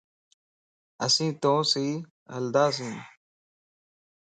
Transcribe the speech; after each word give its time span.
اسين 1.05 1.29
تو 1.41 1.53
سين 1.71 1.95
ھلنداسين 2.33 2.95